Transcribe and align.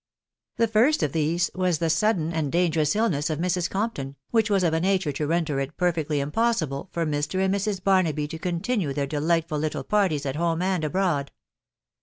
^ 0.55 0.57
The 0.57 0.67
first 0.67 1.03
of 1.03 1.11
these 1.11 1.51
was 1.53 1.77
the 1.77 1.87
sudden 1.87 2.33
and 2.33 2.51
dangerous 2.51 2.95
illness 2.95 3.29
of 3.29 3.37
Mrs. 3.37 3.69
Compton, 3.69 4.15
•which 4.33 4.49
was 4.49 4.63
of 4.63 4.73
a 4.73 4.79
nature 4.79 5.11
to 5.11 5.27
render 5.27 5.59
it 5.59 5.77
perfectly 5.77 6.19
impossible 6.19 6.89
for 6.91 7.05
Mr. 7.05 7.37
and 7.45 7.53
Mrs. 7.53 7.83
Barnaby 7.83 8.27
to 8.29 8.39
continue 8.39 8.93
their 8.93 9.05
de 9.05 9.19
lightful 9.21 9.59
little 9.59 9.83
parties 9.83 10.25
at 10.25 10.37
home 10.37 10.59
and 10.63 10.83
abroad. 10.83 11.29